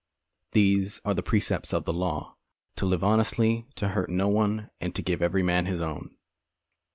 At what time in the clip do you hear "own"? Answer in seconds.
5.79-6.15